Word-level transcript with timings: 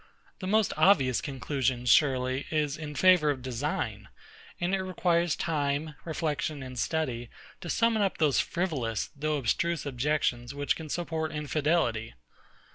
The 0.39 0.47
most 0.47 0.73
obvious 0.77 1.21
conclusion, 1.21 1.85
surely, 1.85 2.47
is 2.49 2.75
in 2.75 2.95
favour 2.95 3.29
of 3.29 3.43
design; 3.43 4.09
and 4.59 4.73
it 4.73 4.81
requires 4.81 5.35
time, 5.35 5.93
reflection, 6.05 6.63
and 6.63 6.79
study, 6.79 7.29
to 7.59 7.69
summon 7.69 8.01
up 8.01 8.17
those 8.17 8.39
frivolous, 8.39 9.11
though 9.15 9.37
abstruse 9.37 9.85
objections, 9.85 10.55
which 10.55 10.75
can 10.75 10.89
support 10.89 11.31
Infidelity. 11.31 12.15